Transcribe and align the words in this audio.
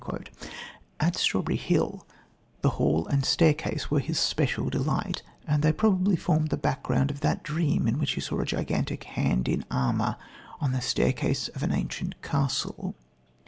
"At 0.99 1.15
Strawberry 1.15 1.57
Hill 1.57 2.07
the 2.61 2.71
hall 2.81 3.05
and 3.09 3.23
staircase 3.23 3.91
were 3.91 3.99
his 3.99 4.17
special 4.17 4.67
delight 4.67 5.21
and 5.45 5.61
they 5.61 5.71
probably 5.71 6.15
formed 6.15 6.49
the 6.49 6.57
background 6.57 7.11
of 7.11 7.19
that 7.19 7.43
dream 7.43 7.87
in 7.87 7.99
which 7.99 8.13
he 8.13 8.21
saw 8.21 8.39
a 8.39 8.45
gigantic 8.45 9.03
hand 9.03 9.47
in 9.47 9.63
armour 9.69 10.17
on 10.59 10.71
the 10.71 10.81
staircase 10.81 11.49
of 11.49 11.61
an 11.61 11.71
ancient 11.71 12.19
castle. 12.23 12.95